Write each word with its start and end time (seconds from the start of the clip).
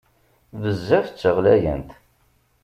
Bezzaf 0.61 1.07
d 1.09 1.15
taɣlayant! 1.19 1.91